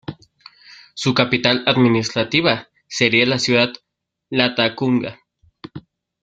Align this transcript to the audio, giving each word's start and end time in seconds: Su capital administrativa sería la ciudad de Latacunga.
Su 0.95 1.13
capital 1.13 1.63
administrativa 1.67 2.69
sería 2.87 3.23
la 3.27 3.37
ciudad 3.37 3.69
de 4.31 4.37
Latacunga. 4.37 5.19